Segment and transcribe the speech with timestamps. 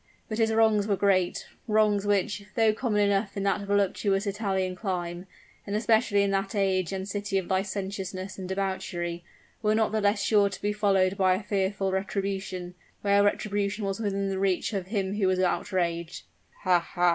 [0.29, 5.27] But his wrongs were great wrongs which, though common enough in that voluptuous Italian clime,
[5.67, 9.23] and especially in that age and city of licentiousness and debauchery,
[9.61, 13.99] were not the less sure to be followed by a fearful retribution, where retribution was
[13.99, 16.23] within the reach of him who was outraged.
[16.63, 16.79] "Ha!
[16.79, 17.09] ha!"